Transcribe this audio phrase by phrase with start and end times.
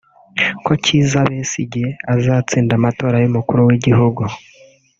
[0.65, 4.21] ko Kiiza Besigye azatsinda amatora y’umukuru w’igihugu